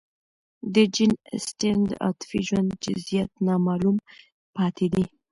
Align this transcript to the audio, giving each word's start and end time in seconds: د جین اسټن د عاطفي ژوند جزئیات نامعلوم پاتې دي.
د 0.73 0.75
جین 0.95 1.13
اسټن 1.35 1.77
د 1.89 1.91
عاطفي 2.03 2.39
ژوند 2.47 2.69
جزئیات 2.85 3.31
نامعلوم 3.45 3.97
پاتې 4.55 4.85
دي. 4.93 5.03